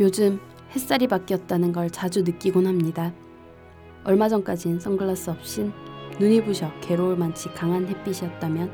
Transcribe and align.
요즘 0.00 0.40
햇살이 0.74 1.06
바뀌었다는 1.06 1.72
걸 1.72 1.88
자주 1.88 2.22
느끼곤 2.22 2.66
합니다. 2.66 3.12
얼마 4.02 4.28
전까진 4.28 4.80
선글라스 4.80 5.30
없인 5.30 5.72
눈이 6.18 6.44
부셔 6.44 6.72
괴로울 6.80 7.16
만치 7.16 7.48
강한 7.50 7.86
햇빛이었다면 7.86 8.70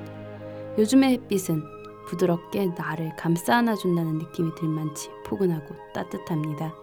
요즘의 0.79 1.13
햇빛은 1.13 1.63
부드럽게 2.07 2.67
나를 2.77 3.15
감싸 3.17 3.57
안아준다는 3.57 4.19
느낌이 4.19 4.55
들 4.55 4.69
만치 4.69 5.11
포근하고 5.27 5.75
따뜻합니다. 5.93 6.75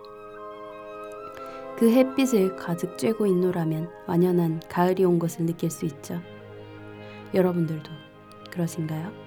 그 1.77 1.91
햇빛을 1.91 2.55
가득 2.55 2.95
쬐고 2.97 3.27
있노라면 3.27 3.89
완연한 4.07 4.61
가을이 4.69 5.03
온 5.03 5.19
것을 5.19 5.45
느낄 5.45 5.69
수 5.69 5.85
있죠. 5.85 6.19
여러분들도 7.33 7.89
그러신가요? 8.51 9.26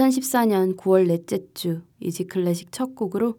(2014년 0.00 0.76
9월 0.76 1.06
넷째 1.08 1.40
주) 1.52 1.82
이지 2.00 2.24
클래식 2.24 2.72
첫 2.72 2.94
곡으로 2.94 3.38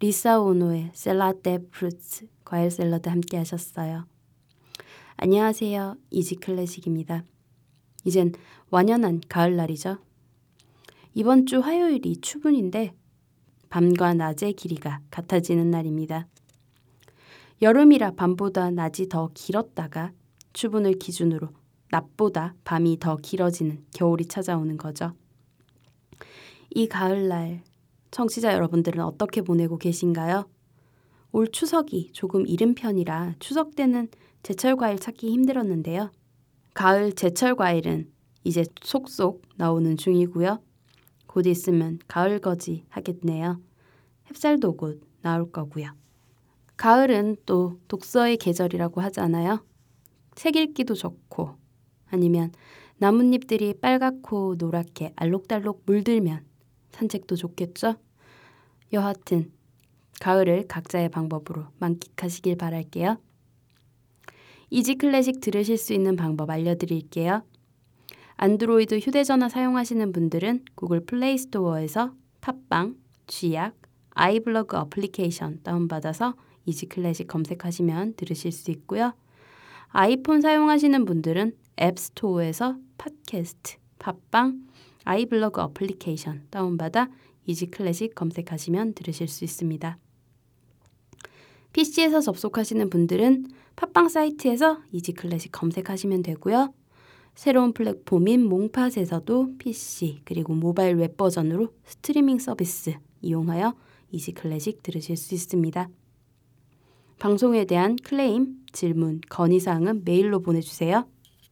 리사 0.00 0.40
오노의 0.40 0.92
Salade 0.94 1.48
de 1.48 1.66
fruits 1.70 2.28
과일 2.44 2.70
샐러드 2.70 3.10
함께 3.10 3.36
하셨어요. 3.36 4.06
안녕하세요. 5.18 5.96
이지 6.10 6.36
클래식입니다. 6.36 7.24
이젠 8.06 8.32
완연한 8.70 9.20
가을날이죠. 9.28 9.98
이번 11.12 11.44
주 11.44 11.58
화요일이 11.58 12.16
추분인데 12.22 12.94
밤과 13.68 14.14
낮의 14.14 14.54
길이가 14.54 15.02
같아지는 15.10 15.70
날입니다. 15.70 16.26
여름이라 17.60 18.12
밤보다 18.12 18.70
낮이 18.70 19.10
더 19.10 19.28
길었다가 19.34 20.12
추분을 20.54 20.94
기준으로 20.94 21.50
낮보다 21.90 22.54
밤이 22.64 22.98
더 22.98 23.16
길어지는 23.16 23.84
겨울이 23.92 24.24
찾아오는 24.24 24.78
거죠. 24.78 25.12
이 26.70 26.86
가을날 26.86 27.62
청취자 28.10 28.52
여러분들은 28.52 29.02
어떻게 29.02 29.42
보내고 29.42 29.78
계신가요? 29.78 30.48
올 31.32 31.48
추석이 31.48 32.12
조금 32.12 32.46
이른 32.46 32.74
편이라 32.74 33.34
추석 33.38 33.74
때는 33.74 34.08
제철 34.42 34.76
과일 34.76 34.98
찾기 34.98 35.30
힘들었는데요. 35.30 36.10
가을 36.74 37.12
제철 37.12 37.54
과일은 37.54 38.10
이제 38.44 38.64
속속 38.82 39.42
나오는 39.56 39.96
중이고요. 39.96 40.62
곧 41.26 41.46
있으면 41.46 41.98
가을 42.08 42.38
거지 42.38 42.84
하겠네요. 42.88 43.60
햅쌀도 44.28 44.76
곧 44.76 45.02
나올 45.20 45.50
거고요. 45.50 45.90
가을은 46.76 47.36
또 47.44 47.78
독서의 47.88 48.36
계절이라고 48.36 49.00
하잖아요. 49.02 49.64
책 50.34 50.56
읽기도 50.56 50.94
좋고 50.94 51.56
아니면 52.06 52.52
나뭇잎들이 52.98 53.74
빨갛고 53.80 54.54
노랗게 54.58 55.12
알록달록 55.16 55.82
물들면 55.86 56.47
산책도 56.98 57.36
좋겠죠? 57.36 57.94
여하튼 58.92 59.52
가을을 60.20 60.66
각자의 60.66 61.10
방법으로 61.10 61.66
만끽하시길 61.78 62.56
바랄게요. 62.56 63.18
이지 64.70 64.96
클래식 64.96 65.40
들으실 65.40 65.78
수 65.78 65.92
있는 65.94 66.16
방법 66.16 66.50
알려드릴게요. 66.50 67.42
안드로이드 68.36 68.98
휴대전화 68.98 69.48
사용하시는 69.48 70.12
분들은 70.12 70.64
구글 70.74 71.00
플레이 71.00 71.38
스토어에서 71.38 72.12
팟빵, 72.40 72.96
쥐약, 73.26 73.76
아이블로그 74.10 74.76
어플리케이션 74.76 75.60
다운받아서 75.62 76.34
이지 76.66 76.86
클래식 76.86 77.28
검색하시면 77.28 78.14
들으실 78.14 78.52
수 78.52 78.70
있고요. 78.72 79.14
아이폰 79.88 80.40
사용하시는 80.40 81.04
분들은 81.04 81.56
앱스토어에서 81.80 82.76
팟캐스트, 82.98 83.76
팟빵, 83.98 84.67
아이블로그 85.04 85.60
어플리케이션 85.60 86.46
다운받아 86.50 87.08
이지 87.46 87.66
클래식 87.66 88.14
검색하시면 88.14 88.94
들으실 88.94 89.28
수 89.28 89.44
있습니다. 89.44 89.98
PC에서 91.72 92.20
접속하시는 92.20 92.90
분들은 92.90 93.46
팟빵 93.76 94.08
사이트에서 94.08 94.80
이지 94.92 95.12
클래식 95.12 95.52
검색하시면 95.52 96.22
되고요. 96.22 96.72
새로운 97.34 97.72
플랫폼인 97.72 98.48
몽팟에서도 98.48 99.58
PC 99.58 100.22
그리고 100.24 100.54
모바일 100.54 100.96
웹 100.96 101.16
버전으로 101.16 101.72
스트리밍 101.84 102.38
서비스 102.38 102.94
이용하여 103.22 103.74
이지 104.10 104.32
클래식 104.32 104.82
들으실 104.82 105.16
수 105.16 105.34
있습니다. 105.34 105.88
방송에 107.18 107.64
대한 107.64 107.96
클레임, 107.96 108.64
질문, 108.72 109.20
건의사항은 109.28 110.02
메일로 110.04 110.40
보내주세요. 110.40 111.08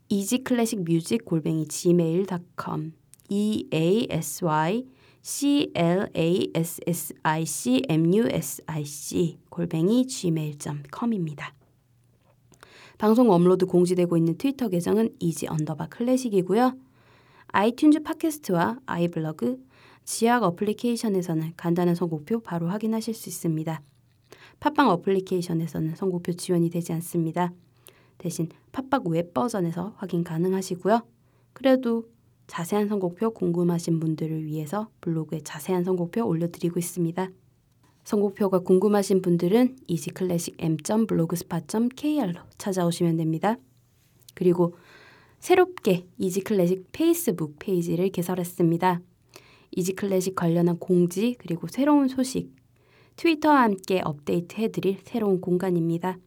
easyclassicmusic 0.09 1.25
골뱅이 1.25 1.67
gmail.com 1.67 2.93
e 3.29 3.67
a 3.73 4.07
s 4.11 4.45
y 4.45 4.87
c 5.23 5.71
l 5.75 6.09
a 6.15 6.51
s 6.55 6.81
s 6.87 7.15
i 7.23 7.45
c 7.45 7.83
m 7.89 8.15
u 8.15 8.27
s 8.31 8.63
i 8.67 8.85
c 8.85 9.39
골뱅이 9.51 10.07
gmail.com입니다. 10.07 11.53
방송 12.99 13.31
업로드 13.31 13.67
공지되고 13.67 14.17
있는 14.17 14.39
트위터 14.39 14.69
계정은 14.69 15.11
이지 15.19 15.49
언더바 15.49 15.89
클래식이고요. 15.89 16.77
아이튠즈 17.49 18.05
팟캐스트와 18.05 18.79
아이블로그, 18.87 19.63
쥐약 20.05 20.45
어플리케이션에서는 20.45 21.55
간단한 21.57 21.95
선곡표 21.95 22.41
바로 22.41 22.69
확인하실 22.69 23.13
수 23.13 23.29
있습니다. 23.29 23.83
팟빵 24.61 24.89
어플리케이션에서는 24.91 25.97
선곡표 25.97 26.33
지원이 26.35 26.71
되지 26.71 26.93
않습니다. 26.95 27.53
대신 28.19 28.49
팟빵 28.73 29.03
웹 29.07 29.35
버전에서 29.35 29.95
확인 29.97 30.25
가능하시고요. 30.25 31.05
그래도 31.53 32.09
자세한 32.47 32.89
선곡표 32.89 33.31
궁금하신 33.31 34.01
분들을 34.01 34.45
위해서 34.45 34.91
블로그에 35.01 35.41
자세한 35.41 35.85
선곡표 35.85 36.27
올려드리고 36.27 36.79
있습니다. 36.79 37.31
선곡표가 38.05 38.59
궁금하신 38.61 39.21
분들은 39.21 39.77
easyclassicm.blogspot.kr로 39.89 42.41
찾아오시면 42.57 43.17
됩니다. 43.17 43.57
그리고 44.35 44.77
새롭게 45.41 46.07
이지클래식 46.19 46.87
페이스북 46.93 47.57
페이지를 47.59 48.11
개설했습니다. 48.11 49.01
이지클래식 49.73 50.37
관련한 50.37 50.79
공지 50.79 51.35
그리고 51.39 51.67
새로운 51.67 52.07
소식, 52.09 52.55
트위터와 53.17 53.63
함께 53.63 54.01
업데이트 54.05 54.57
해드릴 54.57 54.99
새로운 55.05 55.41
공간입니다. 55.41 56.19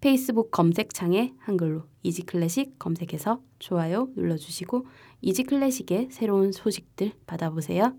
페이스북 0.00 0.50
검색창에 0.50 1.34
한글로 1.38 1.82
이지클래식 2.02 2.78
검색해서 2.78 3.42
좋아요 3.58 4.08
눌러주시고 4.16 4.86
이지 5.22 5.44
클래식의 5.44 6.08
새로운 6.10 6.52
소식들 6.52 7.12
받아보세요. 7.26 7.94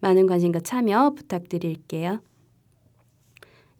많은 0.00 0.26
관심과 0.26 0.60
참여 0.60 1.14
부탁드릴게요. 1.14 2.22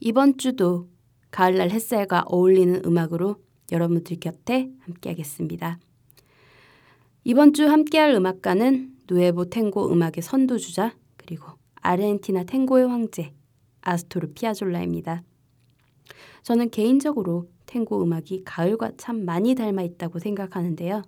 이번 0.01 0.39
주도 0.39 0.89
가을날 1.31 1.71
햇살과 1.71 2.25
어울리는 2.27 2.83
음악으로 2.85 3.37
여러분들 3.71 4.19
곁에 4.21 4.71
함께하겠습니다. 4.81 5.79
이번 7.25 7.53
주 7.53 7.69
함께할 7.69 8.13
음악가는 8.13 8.97
누에보 9.11 9.47
탱고 9.47 9.93
음악의 9.93 10.23
선두주자 10.23 10.95
그리고 11.17 11.53
아르헨티나 11.83 12.45
탱고의 12.45 12.89
황제 12.89 13.33
아스토르 13.83 14.33
피아졸라입니다. 14.33 15.23
저는 16.43 16.71
개인적으로 16.71 17.51
탱고 17.67 18.03
음악이 18.03 18.45
가을과 18.45 18.93
참 18.97 19.25
많이 19.25 19.55
닮아 19.55 19.83
있다고 19.83 20.19
생각하는데요. 20.19 21.03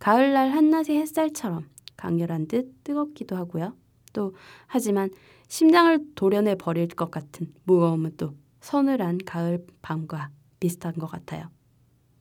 가을날 0.00 0.50
한낮의 0.50 0.98
햇살처럼 0.98 1.68
강렬한 1.96 2.48
듯 2.48 2.82
뜨겁기도 2.82 3.36
하고요. 3.36 3.76
또 4.12 4.34
하지만 4.66 5.10
심장을 5.46 5.96
도려내 6.16 6.56
버릴 6.56 6.88
것 6.88 7.10
같은 7.12 7.52
무거움은 7.64 8.16
또 8.16 8.34
서늘한 8.60 9.18
가을 9.24 9.64
밤과 9.82 10.30
비슷한 10.58 10.94
것 10.94 11.06
같아요. 11.06 11.48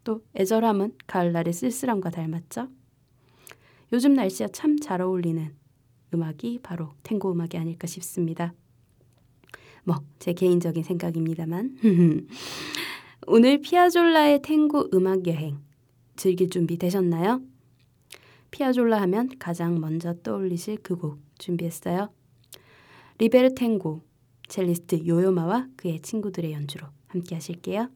또 0.04 0.24
애절함은 0.36 0.94
가을날의 1.08 1.54
쓸쓸함과 1.54 2.12
닮았죠. 2.12 2.68
요즘 3.92 4.14
날씨와 4.14 4.50
참 4.50 4.78
잘 4.80 5.02
어울리는 5.02 5.56
음악이 6.14 6.60
바로 6.62 6.92
탱고 7.04 7.32
음악이 7.32 7.58
아닐까 7.58 7.88
싶습니다. 7.88 8.54
뭐 9.84 10.04
제 10.20 10.34
개인적인 10.34 10.84
생각입니다만 10.84 11.78
오늘 13.28 13.62
피아졸라의 13.62 14.42
탱고 14.42 14.90
음악 14.94 15.26
여행 15.28 15.60
즐길 16.16 16.50
준비 16.50 16.78
되셨나요? 16.78 17.42
피아졸라 18.52 19.02
하면 19.02 19.30
가장 19.40 19.80
먼저 19.80 20.14
떠올리실 20.22 20.78
그 20.84 20.96
곡 20.98 21.20
준비했어요. 21.38 22.10
리베르 23.20 23.54
탱고 23.56 24.02
첼리스트 24.48 25.06
요요마와 25.08 25.68
그의 25.76 26.02
친구들의 26.02 26.52
연주로 26.54 26.88
함께 27.08 27.36
하실게요. 27.36 27.90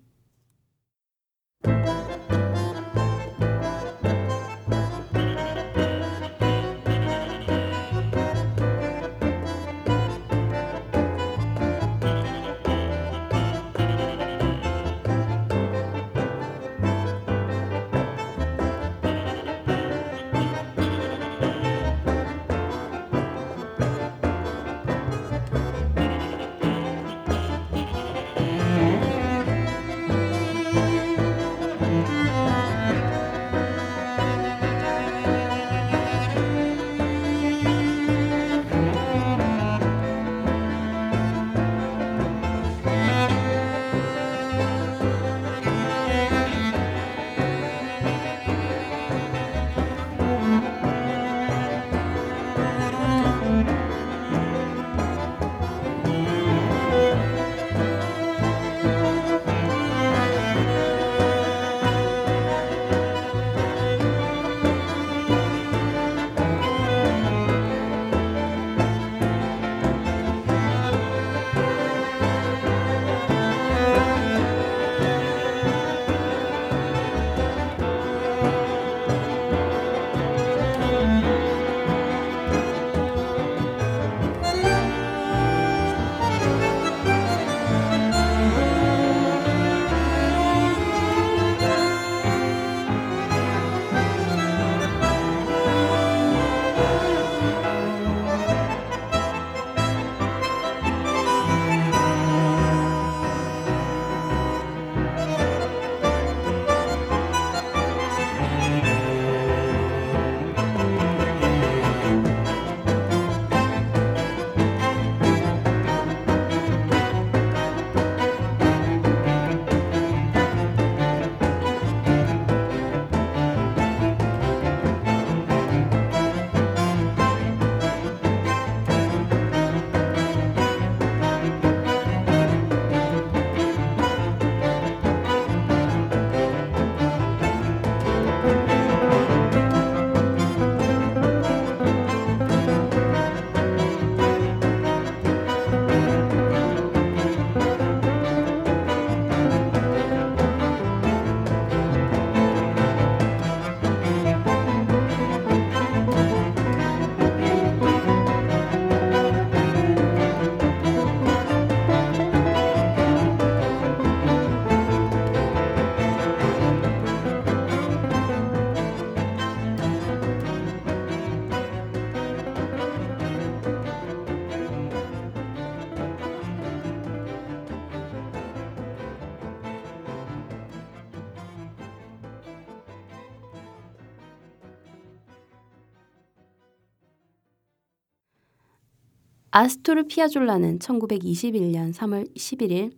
아스토르 189.56 190.08
피아졸라는 190.08 190.80
1921년 190.80 191.94
3월 191.94 192.36
11일 192.36 192.92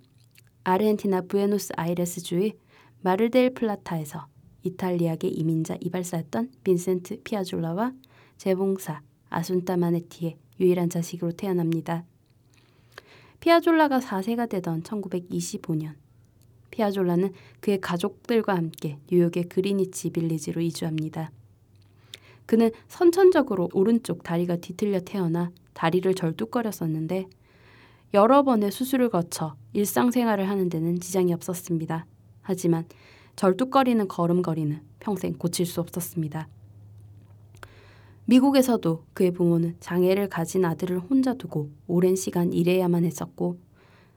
아르헨티나 0.64 1.24
부에노스 1.24 1.74
아이레스주의 1.76 2.54
마르델 3.02 3.54
플라타에서 3.54 4.28
이탈리아계 4.64 5.28
이민자 5.28 5.76
이발사였던 5.82 6.52
빈센트 6.64 7.22
피아졸라와 7.24 7.92
재봉사 8.38 9.02
아순타 9.30 9.76
마네티의 9.76 10.38
유일한 10.62 10.90
자식으로 10.90 11.34
태어납니다. 11.34 12.06
피아졸라가 13.42 14.00
4세가 14.00 14.48
되던 14.48 14.84
1925년 14.84 15.96
피아졸라는 16.72 17.34
그의 17.60 17.82
가족들과 17.82 18.56
함께 18.56 18.98
뉴욕의 19.12 19.50
그리니치 19.50 20.12
빌리지로 20.12 20.62
이주합니다. 20.62 21.32
그는 22.46 22.72
선천적으로 22.88 23.68
오른쪽 23.74 24.24
다리가 24.24 24.56
뒤틀려 24.56 25.02
태어나 25.02 25.52
다리를 25.75 26.12
절뚝거렸었는데 26.15 27.27
여러 28.15 28.44
번의 28.44 28.72
수술을 28.72 29.10
거쳐 29.10 29.55
일상생활을 29.74 30.50
하는 30.50 30.70
데는 30.70 31.00
지장이 31.00 31.34
없었습니다. 31.34 32.08
하지만 32.41 32.86
절뚝거리는 33.36 34.08
걸음걸이는 34.08 34.82
평생 35.00 35.34
고칠 35.34 35.65
수 35.65 35.82
없었습니다. 35.82 36.48
미국에서도 38.25 39.03
그의 39.13 39.32
부모는 39.32 39.75
장애를 39.79 40.29
가진 40.29 40.65
아들을 40.65 40.98
혼자 40.98 41.36
두고 41.36 41.70
오랜 41.86 42.15
시간 42.15 42.53
일해야만 42.53 43.03
했었고 43.03 43.60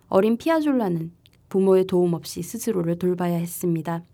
어린 0.06 0.38
피아졸라는 0.38 1.12
부모의 1.48 1.86
도움 1.86 2.14
없이 2.14 2.42
스스로를 2.42 2.98
돌봐야 2.98 3.36
했습니다. 3.36 4.04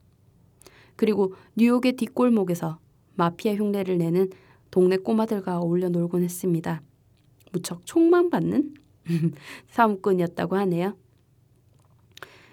그리고 0.96 1.34
뉴욕의 1.56 1.96
뒷골목에서 1.96 2.78
마피아 3.14 3.54
흉내를 3.54 3.98
내는 3.98 4.30
동네 4.70 4.96
꼬마들과 4.96 5.58
어울려 5.58 5.88
놀곤 5.88 6.22
했습니다. 6.22 6.80
무척 7.54 7.86
촉망받는 7.86 8.74
사무꾼이었다고 9.70 10.56
하네요. 10.56 10.96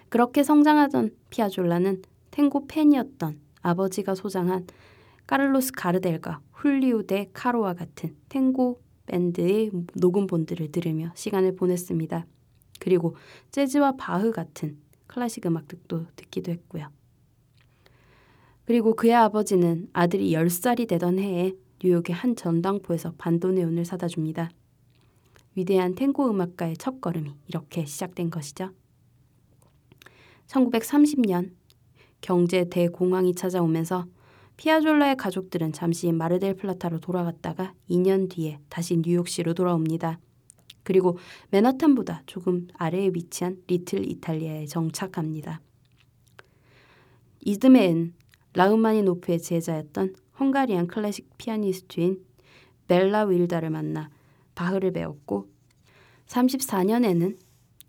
그렇게 0.10 0.43
성장하던 0.43 1.15
피아졸라는 1.29 2.03
탱고 2.29 2.67
팬이었던 2.67 3.39
아버지가 3.62 4.15
소장한 4.15 4.67
카를로스 5.25 5.72
가르델과 5.74 6.41
훌리우 6.51 7.08
데 7.08 7.29
카로와 7.34 7.74
같은 7.74 8.15
탱고 8.29 8.79
밴드의 9.08 9.72
녹음본들을 9.96 10.72
들으며 10.72 11.12
시간을 11.15 11.55
보냈습니다. 11.55 12.25
그리고 12.79 13.15
재즈와 13.51 13.93
바흐 13.98 14.31
같은 14.31 14.77
클래식 15.08 15.46
음악도 15.46 16.05
듣기도 16.15 16.51
했고요. 16.51 16.89
그리고 18.65 18.96
그의 18.96 19.15
아버지는 19.15 19.88
아들이 19.93 20.31
10살이 20.31 20.88
되던 20.88 21.20
해에 21.20 21.53
뉴욕의 21.84 22.15
한 22.15 22.36
전당포에서 22.36 23.13
반도네온을 23.17 23.86
사다 23.86 24.08
줍니다. 24.08 24.51
위대한 25.55 25.96
탱고 25.96 26.29
음악가의 26.29 26.77
첫걸음이 26.77 27.34
이렇게 27.48 27.86
시작된 27.86 28.29
것이죠. 28.29 28.72
1930년 30.48 31.51
경제 32.22 32.70
대공황이 32.70 33.36
찾아오면서 33.36 34.05
피아졸라의 34.58 35.15
가족들은 35.17 35.74
잠시 35.74 36.12
마르델 36.12 36.55
플라타로 36.55 37.00
돌아갔다가 37.00 37.74
2년 37.89 38.29
뒤에 38.29 38.60
다시 38.70 38.98
뉴욕시로 38.98 39.53
돌아옵니다. 39.53 40.20
그리고 40.84 41.17
맨하탄보다 41.50 42.24
조금 42.25 42.67
아래에 42.75 43.12
위치한 43.13 43.62
리틀 43.67 44.08
이탈리아에 44.08 44.65
정착합니다. 44.65 45.62
이듬해엔 47.41 48.13
라흐마니노프의 48.53 49.41
제자였던 49.41 50.15
헝가리안 50.39 50.88
클래식 50.88 51.38
피아니스트인 51.38 52.24
벨라 52.88 53.24
윌다를 53.24 53.70
만나 53.70 54.10
바흐를 54.62 54.91
배웠고 54.91 55.50
34년에는 56.27 57.38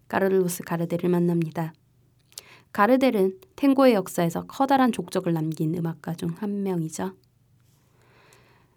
카를로스 0.09 0.65
가르델을 0.65 1.11
만납니다. 1.11 1.75
가르델은 2.73 3.39
탱고의 3.57 3.93
역사에서 3.93 4.45
커다란 4.47 4.91
족적을 4.91 5.35
남긴 5.35 5.77
음악가 5.77 6.15
중 6.15 6.31
한 6.39 6.63
명이죠. 6.63 7.13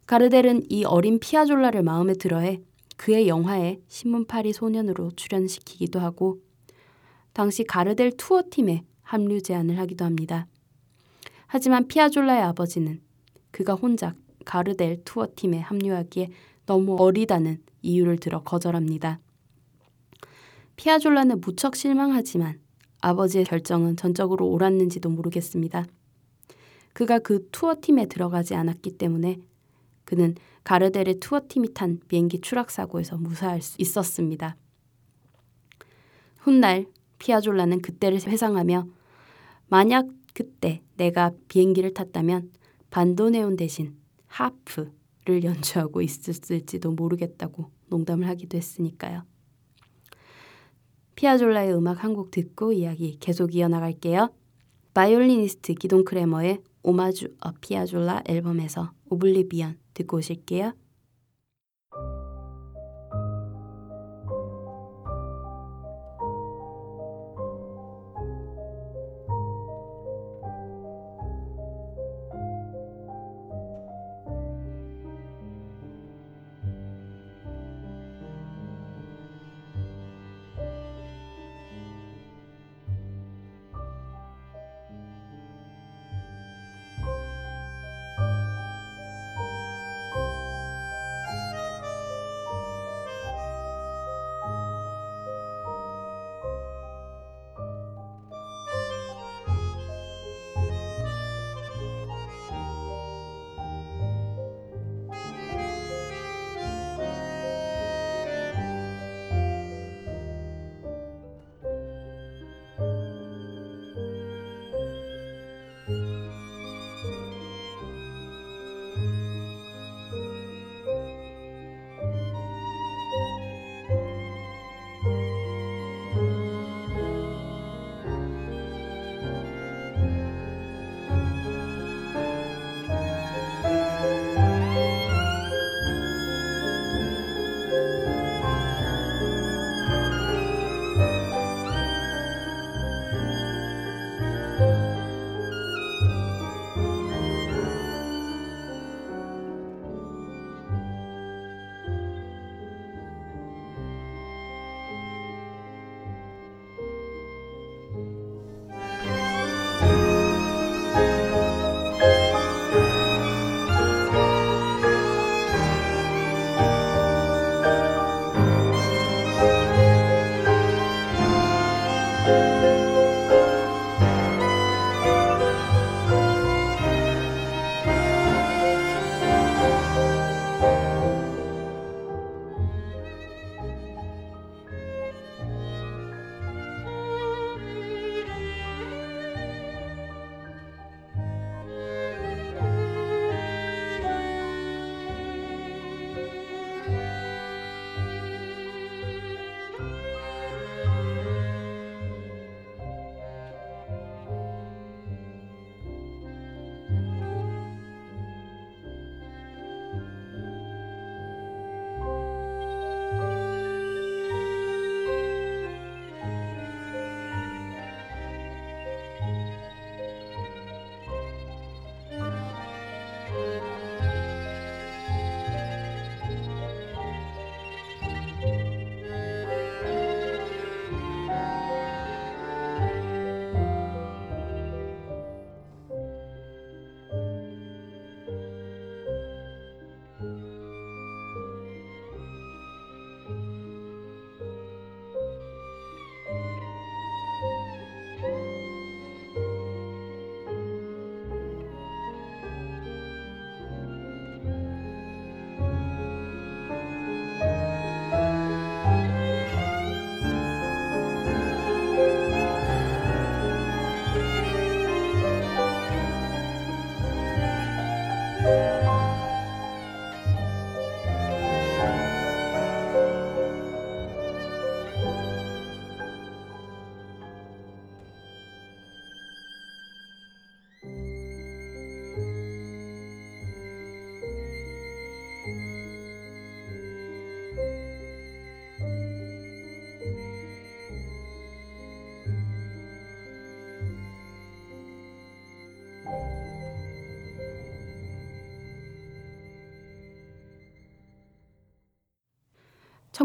가르델은 0.07 0.63
이 0.69 0.83
어린 0.83 1.19
피아졸라를 1.19 1.83
마음에 1.83 2.13
들어해 2.13 2.61
그의 2.97 3.27
영화에 3.29 3.79
신문파리 3.87 4.51
소년으로 4.53 5.11
출연시키기도 5.11 5.99
하고 5.99 6.41
당시 7.31 7.63
가르델 7.63 8.11
투어팀에 8.11 8.83
합류 9.01 9.41
제안을 9.41 9.79
하기도 9.79 10.03
합니다. 10.03 10.47
하지만 11.47 11.87
피아졸라의 11.87 12.43
아버지는 12.43 13.01
그가 13.51 13.73
혼자 13.73 14.13
가르델 14.43 15.01
투어팀에 15.05 15.59
합류하기에 15.59 16.29
너무 16.65 16.97
어리다는 16.99 17.63
이유를 17.85 18.17
들어 18.17 18.41
거절합니다. 18.43 19.19
피아졸라는 20.75 21.41
무척 21.41 21.75
실망하지만 21.75 22.59
아버지의 22.99 23.45
결정은 23.45 23.95
전적으로 23.95 24.47
옳았는지도 24.49 25.09
모르겠습니다. 25.09 25.85
그가 26.93 27.19
그 27.19 27.47
투어팀에 27.51 28.07
들어가지 28.07 28.55
않았기 28.55 28.97
때문에 28.97 29.37
그는 30.05 30.35
가르델의 30.63 31.19
투어팀이 31.19 31.73
탄 31.73 31.99
비행기 32.07 32.41
추락 32.41 32.71
사고에서 32.71 33.17
무사할 33.17 33.61
수 33.61 33.75
있었습니다. 33.79 34.57
훗날 36.37 36.87
피아졸라는 37.19 37.81
그때를 37.81 38.21
회상하며 38.21 38.87
만약 39.67 40.07
그때 40.33 40.81
내가 40.95 41.31
비행기를 41.47 41.93
탔다면 41.93 42.51
반도네온 42.89 43.55
대신 43.55 43.95
하프를 44.27 45.43
연주하고 45.43 46.01
있었을지도 46.01 46.91
모르겠다고 46.91 47.74
농담을 47.87 48.27
하기도 48.27 48.57
했으니까요. 48.57 49.23
피아졸라의 51.15 51.73
음악 51.75 52.03
한 52.03 52.13
곡 52.13 52.31
듣고 52.31 52.73
이야기 52.73 53.17
계속 53.19 53.55
이어나갈게요. 53.55 54.33
바이올리니스트 54.93 55.73
기동 55.75 56.03
크레머의 56.03 56.61
오마주 56.83 57.35
어 57.41 57.51
피아졸라 57.61 58.23
앨범에서 58.27 58.91
오블리비언 59.09 59.77
듣고 59.93 60.17
오실게요. 60.17 60.73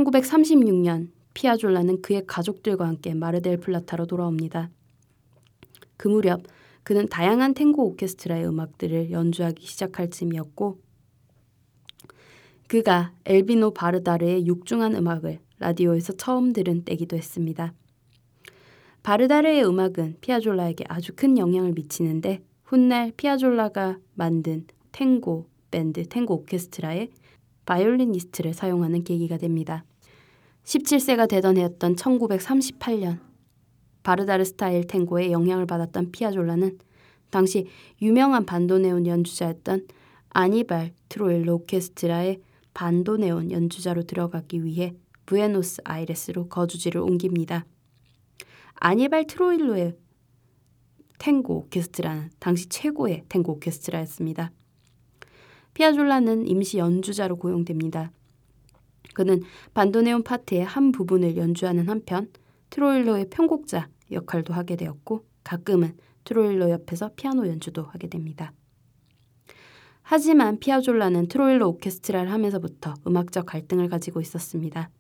1936년 0.05 1.11
피아졸라는 1.35 2.03
그의 2.03 2.25
가족들과 2.27 2.87
함께 2.87 3.15
마르델 3.15 3.59
플라타로 3.59 4.07
돌아옵니다. 4.07 4.71
그 5.97 6.09
무렵 6.09 6.43
그는 6.83 7.09
다양한 7.09 7.55
탱고 7.55 7.85
오케스트라의 7.89 8.47
음악들을 8.47 9.11
연주하기 9.11 9.65
시작할 9.65 10.11
즈음이었고 10.11 10.81
그가 12.69 13.13
엘비노 13.27 13.73
바르다르의 13.73 14.47
육중한 14.47 14.95
음악을 14.95 15.41
라디오에서 15.59 16.15
처음 16.15 16.53
들은 16.53 16.85
때기도 16.85 17.17
했습니다. 17.17 17.75
바르다르의 19.03 19.65
음악은 19.67 20.17
피아졸라에게 20.21 20.85
아주 20.89 21.13
큰 21.15 21.37
영향을 21.37 21.73
미치는데 21.73 22.43
훗날 22.65 23.13
피아졸라가 23.17 23.99
만든 24.15 24.67
탱고 24.93 25.49
밴드 25.71 26.07
탱고 26.09 26.35
오케스트라의 26.35 27.11
바이올리니스트를 27.67 28.55
사용하는 28.55 29.05
계기가 29.05 29.37
됩니다. 29.37 29.85
17세가 30.65 31.29
되던 31.29 31.57
해였던 31.57 31.97
1938년 31.97 33.21
바르다르 34.03 34.45
스타일 34.45 34.87
탱고에 34.87 35.31
영향을 35.31 35.67
받았던 35.67 36.13
피아졸라는 36.13 36.79
당시 37.31 37.67
유명한 38.03 38.45
반도네온 38.45 39.07
연주자였던 39.07 39.87
아니발 40.31 40.93
트로일로 41.09 41.55
오케스트라의 41.57 42.41
반도네온 42.75 43.51
연주자로 43.51 44.05
들어가기 44.05 44.65
위해 44.65 44.95
부에노스 45.27 45.83
아이레스로 45.85 46.49
거주지를 46.49 47.01
옮깁니다. 47.01 47.67
아니발 48.75 49.27
트로일로의 49.27 49.97
탱고 51.19 51.57
오케스트라는 51.59 52.31
당시 52.39 52.69
최고의 52.69 53.25
탱고 53.29 53.53
오케스트라였습니다. 53.55 54.51
피아졸라는 55.75 56.47
임시 56.47 56.79
연주자로 56.79 57.37
고용됩니다. 57.37 58.11
그는 59.15 59.43
반도네온 59.75 60.23
파트의 60.23 60.65
한 60.65 60.93
부분을 60.93 61.37
연주하는 61.37 61.89
한편 61.89 62.31
트로일로의 62.71 63.29
편곡자 63.31 63.89
역할도 64.11 64.55
하게 64.55 64.77
되었고 64.77 65.25
가끔은 65.45 65.97
트로일로 66.25 66.71
옆에서 66.71 67.11
피아노 67.17 67.47
연주도 67.49 67.83
하게 67.83 68.09
됩니다. 68.09 68.53
하지만 70.03 70.59
피아졸라는 70.59 71.29
트로일로 71.29 71.69
오케스트라를 71.69 72.33
하면서부터 72.33 72.95
음악적 73.07 73.47
갈등을 73.47 73.89
가지고 73.89 74.21
있었습니다. 74.21 74.91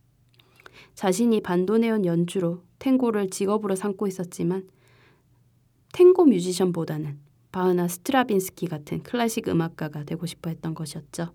자신이 0.94 1.40
반도네온 1.40 2.04
연주로 2.04 2.62
탱고를 2.78 3.30
직업으로 3.30 3.74
삼고 3.74 4.06
있었지만 4.06 4.68
탱고 5.92 6.26
뮤지션보다는 6.26 7.18
바흐나 7.52 7.88
스트라빈스키 7.88 8.66
같은 8.68 9.02
클래식 9.02 9.48
음악가가 9.48 10.04
되고 10.04 10.26
싶어 10.26 10.50
했던 10.50 10.74
것이었죠. 10.74 11.32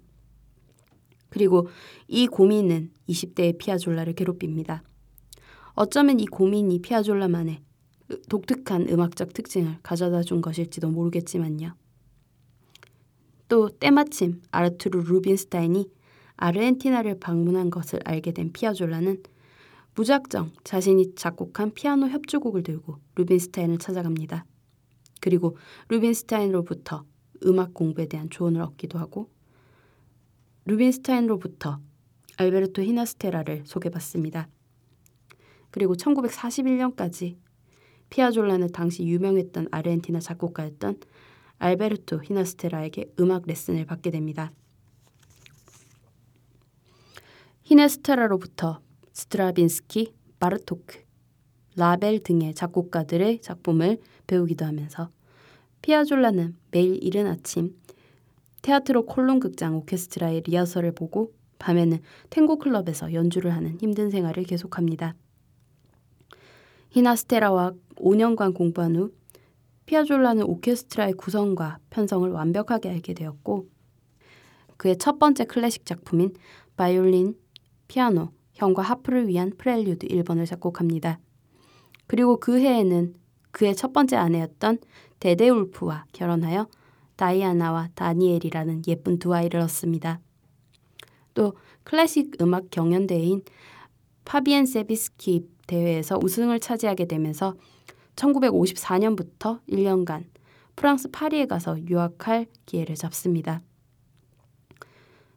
그리고 1.36 1.68
이 2.08 2.28
고민은 2.28 2.92
20대의 3.10 3.58
피아졸라를 3.58 4.14
괴롭힙니다. 4.14 4.84
어쩌면 5.74 6.22
이 6.22 6.26
고민이 6.26 6.80
피아졸라만의 6.80 7.60
독특한 8.30 8.88
음악적 8.88 9.34
특징을 9.34 9.76
가져다 9.84 10.24
준 10.24 10.40
것일지도 10.40 10.90
모르겠지만요. 10.90 11.76
또 13.50 13.68
때마침 13.68 14.44
아르투르 14.50 15.00
루빈스타인이 15.00 15.92
아르헨티나를 16.38 17.20
방문한 17.20 17.70
것을 17.70 18.00
알게 18.06 18.32
된 18.32 18.54
피아졸라는 18.54 19.22
무작정 19.96 20.52
자신이 20.64 21.16
작곡한 21.16 21.74
피아노 21.74 22.08
협주곡을 22.08 22.64
들고 22.64 23.00
루빈스타인을 23.16 23.80
찾아갑니다. 23.80 24.46
그리고 25.20 25.58
루빈스타인으로부터 25.90 27.04
음악 27.46 27.74
공부에 27.74 28.06
대한 28.06 28.30
조언을 28.30 28.62
얻기도 28.62 29.00
하고 29.00 29.35
루빈스타인으로부터 30.66 31.80
알베르토 32.38 32.82
히나스테라를 32.82 33.64
소개받습니다. 33.66 34.50
그리고 35.70 35.96
1941년까지 35.96 37.38
피아졸라는 38.10 38.72
당시 38.72 39.06
유명했던 39.06 39.68
아르헨티나 39.72 40.20
작곡가였던 40.20 41.00
알베르토 41.58 42.24
히나스테라에게 42.24 43.14
음악 43.20 43.44
레슨을 43.46 43.86
받게 43.86 44.12
됩니다. 44.12 44.52
히나스테라로부터 47.64 48.82
스트라빈스키, 49.14 50.14
바르토크, 50.40 51.04
라벨 51.78 52.20
등의 52.20 52.54
작곡가들의 52.54 53.40
작품을 53.42 54.00
배우기도 54.28 54.66
하면서 54.66 55.10
피아졸라는 55.82 56.56
매일 56.72 57.04
이른 57.04 57.28
아침 57.28 57.76
테아트로 58.66 59.06
콜론 59.06 59.40
극장 59.40 59.76
오케스트라의 59.76 60.42
리허설을 60.48 60.94
보고 60.94 61.32
밤에는 61.60 62.00
탱고 62.32 62.58
클럽에서 62.58 63.14
연주를 63.14 63.54
하는 63.54 63.78
힘든 63.80 64.10
생활을 64.10 64.44
계속합니다. 64.44 65.14
히나스테라와 66.90 67.74
5년간 67.98 68.56
공부한 68.56 68.96
후 68.96 69.12
피아졸라는 69.86 70.46
오케스트라의 70.46 71.14
구성과 71.14 71.78
편성을 71.92 72.28
완벽하게 72.28 72.90
알게 72.90 73.14
되었고 73.14 73.68
그의 74.78 74.98
첫 74.98 75.20
번째 75.20 75.46
클래식 75.46 75.86
작품인 75.86 76.34
바이올린, 76.76 77.38
피아노, 77.88 78.32
현과 78.54 78.82
하프를 78.82 79.28
위한 79.28 79.52
프렐류드 79.56 80.08
1번을 80.08 80.48
작곡합니다. 80.48 81.20
그리고 82.08 82.40
그 82.40 82.60
해에는 82.60 83.14
그의 83.52 83.76
첫 83.76 83.94
번째 83.94 84.16
아내였던 84.16 84.80
데데울프와 85.20 86.06
결혼하여 86.14 86.68
다이아나와 87.16 87.90
다니엘이라는 87.96 88.84
예쁜 88.88 89.20
두 89.20 89.34
아이를 89.34 89.60
얻습니다. 89.62 90.20
또 91.34 91.54
클래식 91.84 92.42
음악 92.42 92.70
경연대회인 92.72 93.44
파비엔 94.26 94.66
세비스키 94.66 95.48
대회에서 95.68 96.20
우승을 96.22 96.60
차지하게 96.60 97.06
되면서 97.06 97.56
1954년부터 98.16 99.60
1년간 99.70 100.26
프랑스 100.76 101.10
파리에 101.10 101.46
가서 101.46 101.78
유학할 101.88 102.48
기회를 102.66 102.96
잡습니다. 102.96 103.62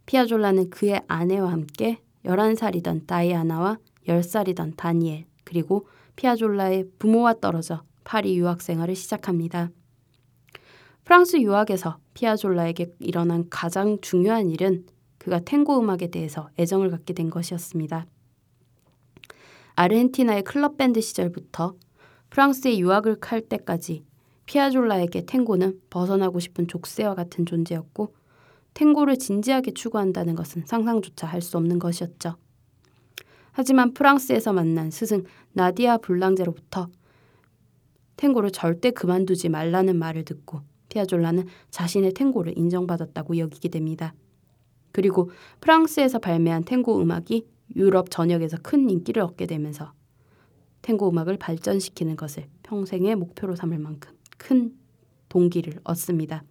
피아졸라는 0.07 0.71
그의 0.71 1.03
아내와 1.07 1.53
함께 1.53 2.01
11살이던 2.25 3.07
다이아나와 3.07 3.79
10살이던 4.07 4.77
다니엘 4.77 5.27
그리고 5.45 5.87
피아졸라의 6.17 6.87
부모와 6.99 7.35
떨어져 7.41 7.83
파리 8.05 8.37
유학 8.39 8.63
생활을 8.63 8.97
시작합니다. 8.97 9.71
프랑스 11.09 11.39
유학에서 11.39 11.99
피아졸라에게 12.13 12.93
일어난 12.99 13.49
가장 13.49 13.97
중요한 14.03 14.51
일은 14.51 14.85
그가 15.17 15.39
탱고 15.41 15.79
음악에 15.79 16.09
대해서 16.09 16.51
애정을 16.59 16.91
갖게 16.91 17.15
된 17.15 17.31
것이었습니다. 17.31 18.05
아르헨티나의 19.75 20.43
클럽 20.43 20.77
밴드 20.77 21.01
시절부터 21.01 21.77
프랑스에 22.29 22.77
유학을 22.77 23.21
갈 23.21 23.41
때까지 23.41 24.05
피아졸라에게 24.45 25.25
탱고는 25.25 25.81
벗어나고 25.89 26.41
싶은 26.41 26.69
족쇄와 26.69 27.15
같은 27.15 27.47
존재였고 27.47 28.15
탱고를 28.75 29.17
진지하게 29.17 29.71
추구한다는 29.73 30.35
것은 30.35 30.65
상상조차 30.67 31.27
할 31.27 31.41
수 31.41 31.57
없는 31.57 31.79
것이었죠. 31.79 32.37
하지만 33.53 33.95
프랑스에서 33.95 34.53
만난 34.53 34.91
스승 34.91 35.25
나디아 35.55 35.97
불랑제로부터 35.97 36.91
탱고를 38.17 38.51
절대 38.51 38.91
그만두지 38.91 39.49
말라는 39.49 39.99
말을 39.99 40.27
듣고 40.27 40.61
피아졸라는 40.89 41.47
자신의 41.71 42.15
탱고를 42.15 42.57
인정받았다고 42.57 43.39
여기게 43.39 43.69
됩니다. 43.69 44.15
그리고 44.93 45.31
프랑스에서 45.61 46.19
발매한 46.19 46.65
탱고 46.65 47.01
음악이 47.01 47.47
유럽 47.77 48.11
전역에서 48.11 48.59
큰 48.63 48.89
인기를 48.89 49.23
얻게 49.23 49.47
되면서 49.47 49.93
탱고 50.83 51.09
음악을 51.11 51.37
발전시키는 51.37 52.17
것을 52.17 52.47
평생의 52.63 53.17
목표로 53.17 53.57
삼을 53.57 53.79
만큼 53.79 54.13
큰 54.39 54.75
동기를 55.29 55.81
얻습니다. 55.85 56.45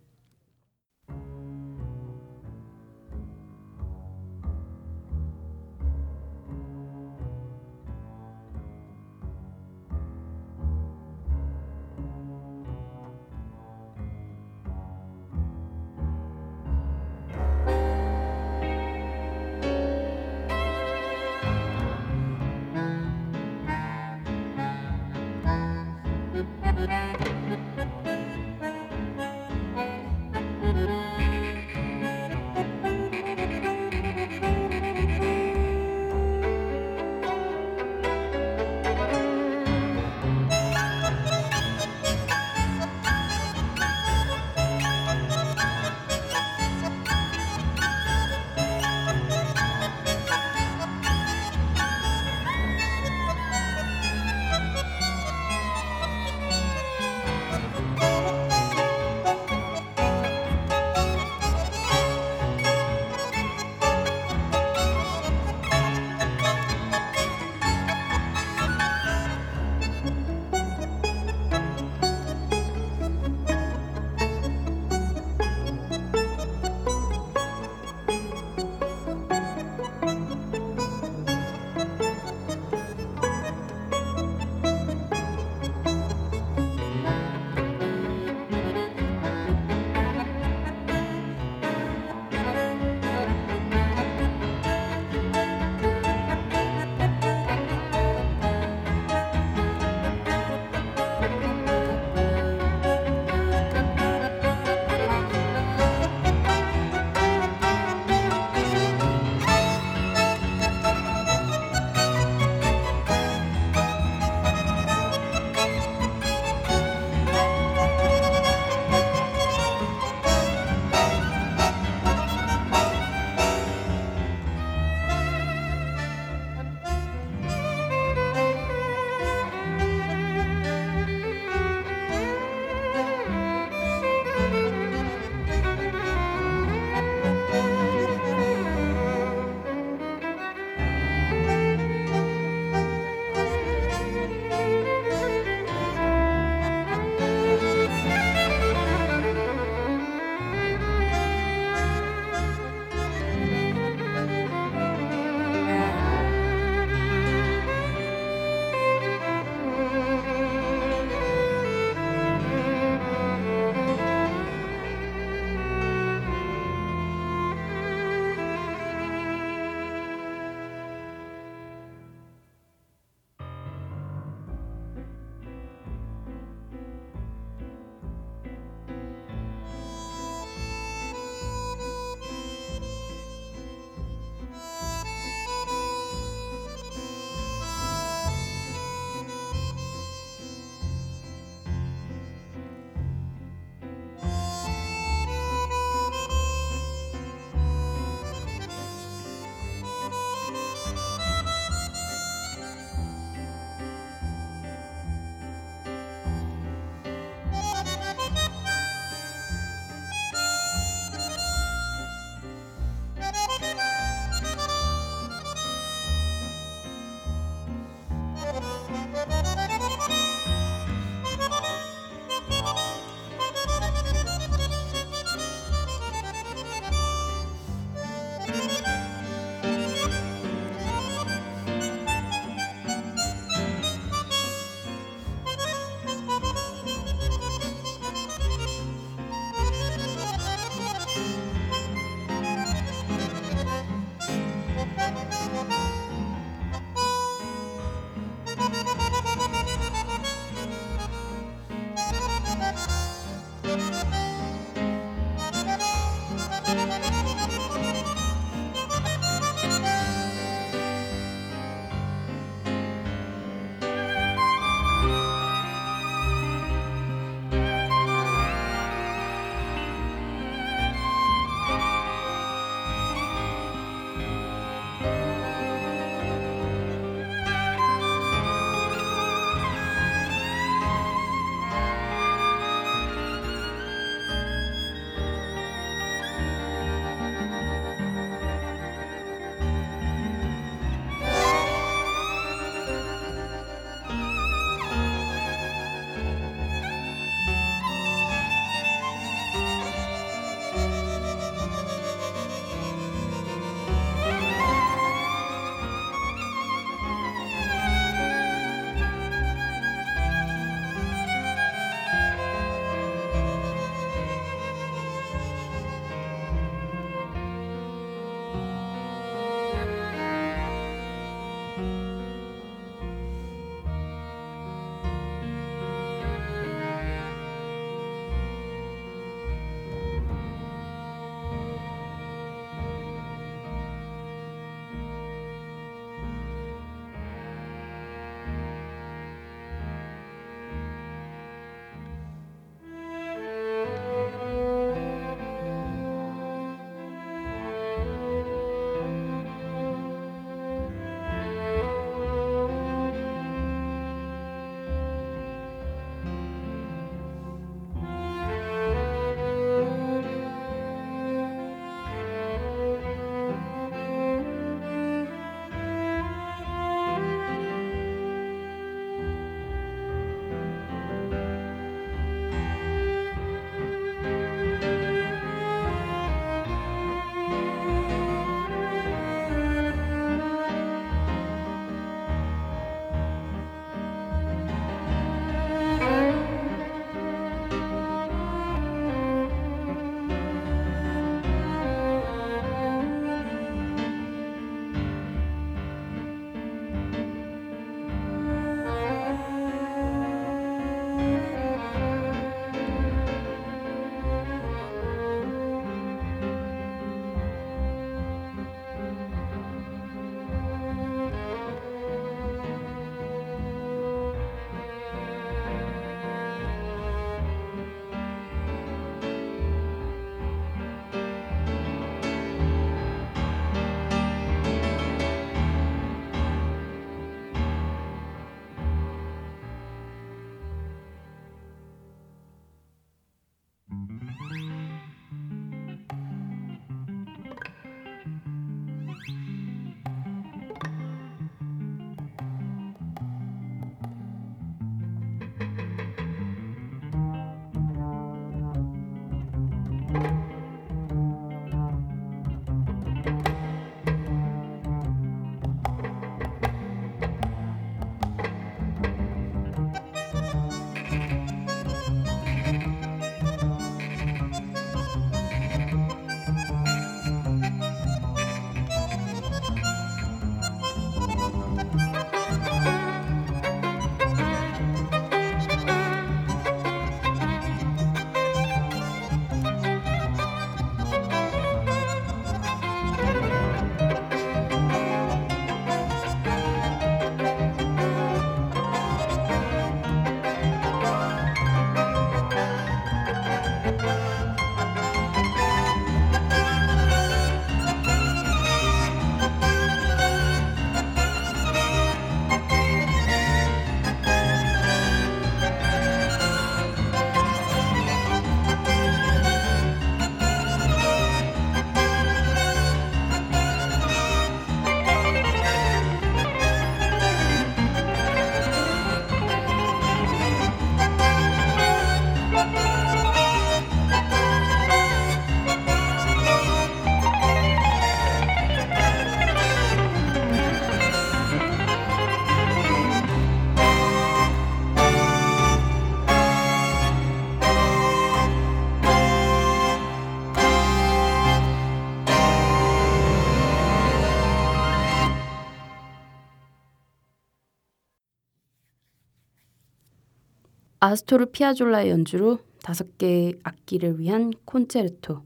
아스토르 551.07 551.45
피아졸라의 551.51 552.09
연주로 552.09 552.59
다섯 552.83 553.17
개의 553.17 553.57
악기를 553.63 554.19
위한 554.19 554.51
콘체르토 554.65 555.41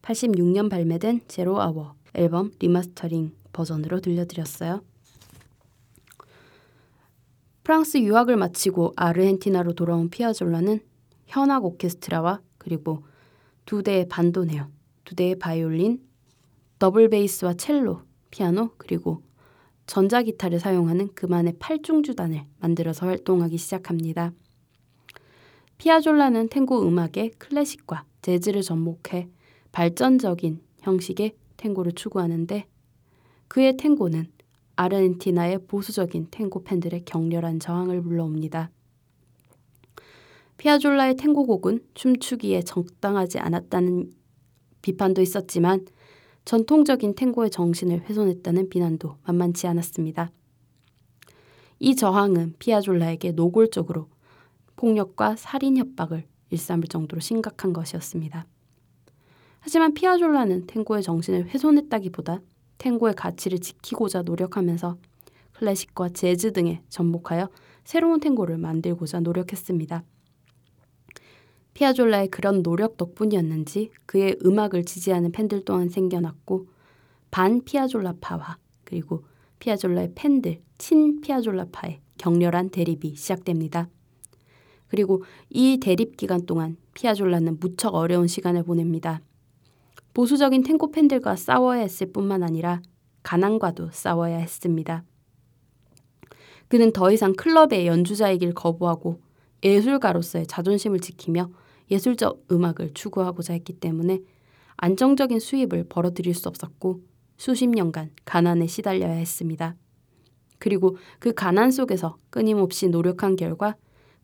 86년 0.00 0.70
발매된 0.70 1.22
Zero 1.26 1.60
Hour 1.60 1.96
앨범 2.14 2.52
리마스터링 2.60 3.32
버전으로 3.52 4.00
들려드렸어요. 4.00 4.84
프랑스 7.64 7.98
유학을 7.98 8.36
마치고 8.36 8.92
아르헨티나로 8.94 9.72
돌아온 9.72 10.08
피아졸라는 10.08 10.78
현악 11.26 11.64
오케스트라와 11.64 12.40
그리고 12.58 13.04
두 13.66 13.82
대의 13.82 14.06
반도네온, 14.06 14.68
두 15.04 15.16
대의 15.16 15.36
바이올린, 15.36 16.00
더블 16.78 17.08
베이스와 17.10 17.54
첼로, 17.54 18.02
피아노 18.30 18.70
그리고 18.76 19.22
전자기타를 19.86 20.60
사용하는 20.60 21.12
그만의 21.14 21.54
팔중주단을 21.58 22.44
만들어서 22.60 23.06
활동하기 23.06 23.58
시작합니다. 23.58 24.32
피아졸라는 25.80 26.50
탱고 26.50 26.86
음악의 26.86 27.30
클래식과 27.38 28.04
재즈를 28.20 28.60
접목해 28.60 29.30
발전적인 29.72 30.60
형식의 30.80 31.32
탱고를 31.56 31.92
추구하는데 31.92 32.66
그의 33.48 33.78
탱고는 33.78 34.26
아르헨티나의 34.76 35.60
보수적인 35.66 36.26
탱고 36.30 36.64
팬들의 36.64 37.06
격렬한 37.06 37.60
저항을 37.60 38.02
불러옵니다. 38.02 38.70
피아졸라의 40.58 41.16
탱고곡은 41.16 41.80
춤추기에 41.94 42.60
적당하지 42.60 43.38
않았다는 43.38 44.12
비판도 44.82 45.22
있었지만 45.22 45.86
전통적인 46.44 47.14
탱고의 47.14 47.48
정신을 47.48 48.02
훼손했다는 48.02 48.68
비난도 48.68 49.16
만만치 49.24 49.66
않았습니다. 49.66 50.30
이 51.78 51.96
저항은 51.96 52.56
피아졸라에게 52.58 53.32
노골적으로 53.32 54.08
폭력과 54.80 55.36
살인 55.36 55.76
협박을 55.76 56.24
일삼을 56.48 56.84
정도로 56.84 57.20
심각한 57.20 57.74
것이었습니다. 57.74 58.46
하지만 59.58 59.92
피아졸라는 59.92 60.66
탱고의 60.66 61.02
정신을 61.02 61.50
훼손했다기보다 61.50 62.40
탱고의 62.78 63.14
가치를 63.14 63.58
지키고자 63.58 64.22
노력하면서 64.22 64.96
클래식과 65.52 66.08
재즈 66.10 66.54
등에 66.54 66.80
접목하여 66.88 67.50
새로운 67.84 68.20
탱고를 68.20 68.56
만들고자 68.56 69.20
노력했습니다. 69.20 70.02
피아졸라의 71.74 72.28
그런 72.28 72.62
노력 72.62 72.96
덕분이었는지 72.96 73.90
그의 74.06 74.38
음악을 74.42 74.86
지지하는 74.86 75.30
팬들 75.30 75.66
또한 75.66 75.90
생겨났고 75.90 76.68
반 77.30 77.62
피아졸라파와 77.62 78.56
그리고 78.84 79.24
피아졸라의 79.58 80.12
팬들 80.14 80.62
친 80.78 81.20
피아졸라파의 81.20 82.00
격렬한 82.16 82.70
대립이 82.70 83.14
시작됩니다. 83.14 83.90
그리고 84.90 85.22
이 85.48 85.78
대립 85.80 86.16
기간 86.16 86.44
동안 86.46 86.76
피아졸라는 86.94 87.58
무척 87.60 87.94
어려운 87.94 88.26
시간을 88.26 88.64
보냅니다. 88.64 89.20
보수적인 90.12 90.64
탱고 90.64 90.90
팬들과 90.90 91.36
싸워야 91.36 91.80
했을 91.80 92.12
뿐만 92.12 92.42
아니라 92.42 92.82
가난과도 93.22 93.90
싸워야 93.92 94.36
했습니다. 94.38 95.04
그는 96.66 96.92
더 96.92 97.12
이상 97.12 97.32
클럽의 97.34 97.86
연주자이길 97.86 98.52
거부하고 98.54 99.20
예술가로서의 99.62 100.46
자존심을 100.46 100.98
지키며 101.00 101.50
예술적 101.90 102.46
음악을 102.50 102.92
추구하고자 102.94 103.52
했기 103.52 103.72
때문에 103.72 104.20
안정적인 104.76 105.38
수입을 105.38 105.84
벌어들일 105.88 106.34
수 106.34 106.48
없었고 106.48 107.02
수십 107.36 107.68
년간 107.68 108.10
가난에 108.24 108.66
시달려야 108.66 109.12
했습니다. 109.12 109.76
그리고 110.58 110.96
그 111.18 111.32
가난 111.32 111.70
속에서 111.70 112.16
끊임없이 112.30 112.88
노력한 112.88 113.36
결과 113.36 113.76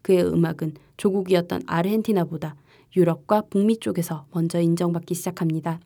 그의 0.07 0.25
음악은 0.25 0.75
조국이었던 0.99 1.63
아르헨티나보다 1.67 2.55
유럽과 2.95 3.43
북미 3.51 3.77
쪽에서 3.81 4.27
먼저 4.33 4.61
인정받기 4.61 5.17
시작합니다. 5.17 5.81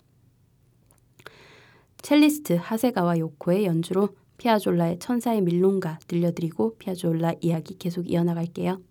첼리스트 2.02 2.58
하세가와 2.60 3.18
요코의 3.18 3.64
연주로 3.64 4.10
피아졸라의 4.36 4.98
천사의 4.98 5.40
밀론가 5.40 6.00
들려드리고 6.06 6.76
피아졸라 6.76 7.36
이야기 7.40 7.78
계속 7.78 8.10
이어나갈게요. 8.10 8.82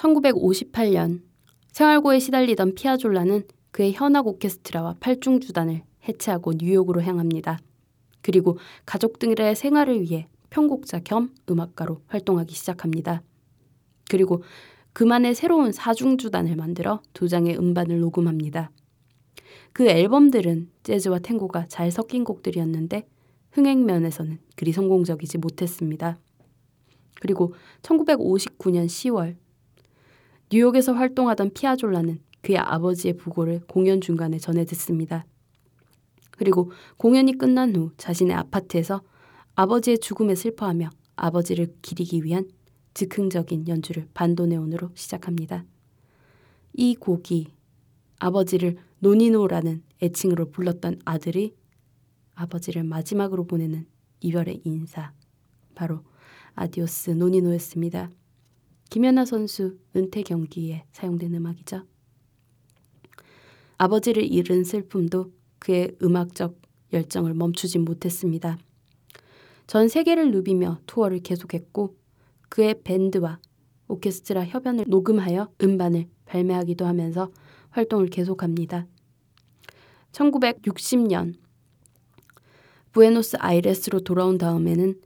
1958년 0.00 1.20
생활고에 1.72 2.18
시달리던 2.18 2.74
피아졸라는 2.74 3.44
그의 3.70 3.92
현악 3.92 4.26
오케스트라와 4.26 4.96
팔중주단을 5.00 5.82
해체하고 6.08 6.54
뉴욕으로 6.54 7.02
향합니다. 7.02 7.58
그리고 8.22 8.58
가족들의 8.86 9.54
생활을 9.54 10.00
위해 10.00 10.26
편곡자 10.48 11.00
겸 11.00 11.30
음악가로 11.48 12.02
활동하기 12.06 12.54
시작합니다. 12.54 13.22
그리고 14.08 14.42
그만의 14.92 15.34
새로운 15.34 15.70
사중주단을 15.70 16.56
만들어 16.56 17.00
두 17.12 17.28
장의 17.28 17.56
음반을 17.58 18.00
녹음합니다. 18.00 18.70
그 19.72 19.86
앨범들은 19.86 20.70
재즈와 20.82 21.20
탱고가 21.20 21.66
잘 21.68 21.92
섞인 21.92 22.24
곡들이었는데 22.24 23.06
흥행면에서는 23.52 24.38
그리 24.56 24.72
성공적이지 24.72 25.38
못했습니다. 25.38 26.18
그리고 27.20 27.54
1959년 27.82 28.86
10월 28.86 29.36
뉴욕에서 30.52 30.92
활동하던 30.92 31.52
피아졸라는 31.54 32.20
그의 32.42 32.58
아버지의 32.58 33.16
부고를 33.16 33.60
공연 33.68 34.00
중간에 34.00 34.38
전해 34.38 34.64
듣습니다. 34.64 35.24
그리고 36.32 36.72
공연이 36.96 37.36
끝난 37.36 37.76
후 37.76 37.92
자신의 37.96 38.34
아파트에서 38.34 39.02
아버지의 39.54 39.98
죽음에 39.98 40.34
슬퍼하며 40.34 40.90
아버지를 41.14 41.74
기리기 41.82 42.24
위한 42.24 42.48
즉흥적인 42.94 43.68
연주를 43.68 44.08
반도네온으로 44.14 44.90
시작합니다. 44.94 45.64
이 46.72 46.96
곡이 46.96 47.52
아버지를 48.18 48.76
노니노라는 48.98 49.82
애칭으로 50.02 50.50
불렀던 50.50 51.00
아들이 51.04 51.54
아버지를 52.34 52.84
마지막으로 52.84 53.46
보내는 53.46 53.86
이별의 54.20 54.62
인사, 54.64 55.12
바로 55.74 56.02
Adiós 56.54 57.10
Nonino였습니다. 57.10 58.10
김연아 58.90 59.24
선수 59.24 59.78
은퇴 59.94 60.22
경기에 60.22 60.84
사용된 60.90 61.32
음악이죠. 61.34 61.84
아버지를 63.78 64.24
잃은 64.24 64.64
슬픔도 64.64 65.32
그의 65.60 65.96
음악적 66.02 66.60
열정을 66.92 67.34
멈추지 67.34 67.78
못했습니다. 67.78 68.58
전 69.68 69.86
세계를 69.86 70.32
누비며 70.32 70.80
투어를 70.86 71.20
계속했고 71.20 71.96
그의 72.48 72.82
밴드와 72.82 73.38
오케스트라 73.86 74.44
협연을 74.46 74.86
녹음하여 74.88 75.52
음반을 75.62 76.08
발매하기도 76.26 76.84
하면서 76.84 77.30
활동을 77.70 78.08
계속합니다. 78.08 78.86
1960년 80.10 81.34
부에노스 82.90 83.36
아이레스로 83.38 84.00
돌아온 84.00 84.36
다음에는 84.36 85.00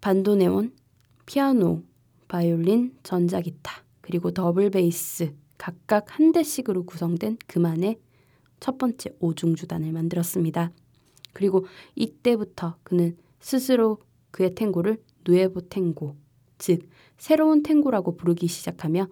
반도네온, 0.00 0.72
피아노, 1.26 1.82
바이올린, 2.34 2.96
전자기타, 3.04 3.84
그리고 4.00 4.32
더블 4.32 4.68
베이스 4.68 5.36
각각 5.56 6.18
한 6.18 6.32
대씩으로 6.32 6.84
구성된 6.84 7.38
그만의 7.46 8.00
첫 8.58 8.76
번째 8.76 9.10
오중주단을 9.20 9.92
만들었습니다. 9.92 10.72
그리고 11.32 11.64
이때부터 11.94 12.78
그는 12.82 13.16
스스로 13.38 13.98
그의 14.32 14.56
탱고를 14.56 15.00
누에보 15.24 15.60
탱고, 15.68 16.16
즉 16.58 16.88
새로운 17.18 17.62
탱고라고 17.62 18.16
부르기 18.16 18.48
시작하며 18.48 19.06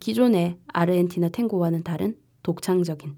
기존의 0.00 0.58
아르헨티나 0.68 1.28
탱고와는 1.28 1.82
다른 1.82 2.16
독창적인 2.42 3.14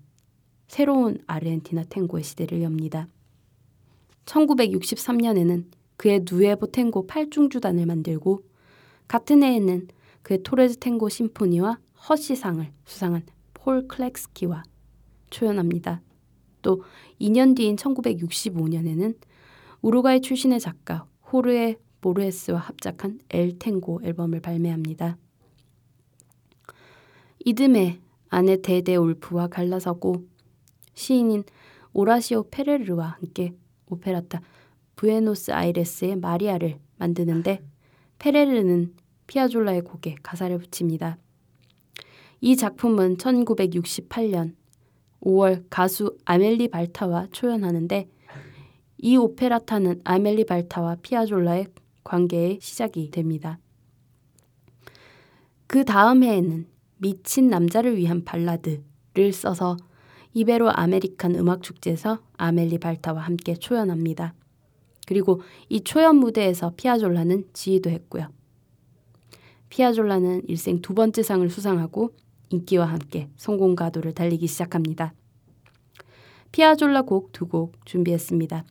새로운 0.66 1.18
아르헨티나 1.28 1.84
탱고의 1.84 2.24
시대를 2.24 2.62
엽니다. 2.62 3.06
1963년에는 4.24 5.66
그의 5.96 6.24
누에보 6.28 6.66
탱고 6.72 7.06
8중주단을 7.06 7.86
만들고 7.86 8.42
같은 9.08 9.42
해에는 9.42 9.88
그의 10.22 10.42
토레즈 10.42 10.78
탱고 10.78 11.08
심포니와 11.08 11.78
허시상을 12.08 12.70
수상한 12.84 13.22
폴 13.54 13.86
클렉스키와 13.88 14.62
초연합니다. 15.30 16.02
또 16.62 16.82
2년 17.20 17.56
뒤인 17.56 17.76
1965년에는 17.76 19.16
우루과이 19.82 20.20
출신의 20.20 20.60
작가 20.60 21.06
호르헤 21.32 21.76
보르헤스와 22.00 22.58
합작한 22.58 23.20
엘 23.30 23.58
탱고 23.58 24.00
앨범을 24.02 24.40
발매합니다. 24.40 25.16
이듬해 27.44 28.00
아내 28.28 28.60
데데 28.60 28.96
볼프와 28.96 29.46
갈라서고 29.46 30.26
시인인 30.94 31.44
오라시오 31.92 32.48
페레르와 32.50 33.16
함께 33.20 33.54
오페라타 33.86 34.40
부에노스 34.96 35.52
아이레스의 35.52 36.16
마리아를 36.16 36.78
만드는데 36.96 37.62
페레르는 38.18 38.94
피아졸라의 39.26 39.82
곡에 39.82 40.16
가사를 40.22 40.56
붙입니다. 40.58 41.18
이 42.40 42.56
작품은 42.56 43.16
1968년 43.16 44.54
5월 45.20 45.64
가수 45.70 46.16
아멜리 46.24 46.68
발타와 46.68 47.28
초연하는데 47.32 48.08
이 48.98 49.16
오페라타는 49.16 50.02
아멜리 50.04 50.44
발타와 50.44 50.96
피아졸라의 51.02 51.66
관계의 52.04 52.58
시작이 52.60 53.10
됩니다. 53.10 53.58
그 55.66 55.84
다음 55.84 56.22
해에는 56.22 56.66
미친 56.98 57.48
남자를 57.48 57.96
위한 57.96 58.24
발라드를 58.24 59.32
써서 59.32 59.76
이베로 60.32 60.70
아메리칸 60.70 61.34
음악 61.34 61.62
축제에서 61.62 62.20
아멜리 62.36 62.78
발타와 62.78 63.20
함께 63.20 63.54
초연합니다. 63.54 64.34
그리고 65.06 65.40
이 65.68 65.80
초연 65.82 66.16
무대에서 66.16 66.74
피아졸라는 66.76 67.48
지휘도 67.52 67.88
했고요. 67.90 68.28
피아졸라는 69.70 70.42
일생 70.48 70.82
두 70.82 70.94
번째 70.94 71.22
상을 71.22 71.48
수상하고 71.48 72.12
인기와 72.50 72.86
함께 72.86 73.28
성공 73.36 73.74
가도를 73.74 74.12
달리기 74.12 74.46
시작합니다. 74.46 75.14
피아졸라 76.52 77.02
곡 77.02 77.32
두 77.32 77.46
곡 77.46 77.84
준비했습니다. 77.86 78.64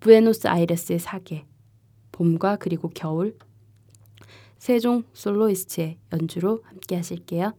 부에노스 0.00 0.48
아이레스의 0.48 0.98
사계, 0.98 1.44
봄과 2.12 2.56
그리고 2.56 2.88
겨울, 2.88 3.36
세종 4.58 5.04
솔로이스트의 5.12 5.98
연주로 6.12 6.62
함께 6.64 6.96
하실게요. 6.96 7.52